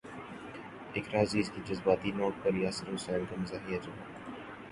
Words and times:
اقرا 0.95 1.19
عزیز 1.21 1.49
کے 1.55 1.61
جذباتی 1.67 2.11
نوٹ 2.11 2.43
پر 2.43 2.55
یاسر 2.55 2.93
حسین 2.95 3.25
کا 3.29 3.35
مزاحیہ 3.41 3.79
جواب 3.83 4.09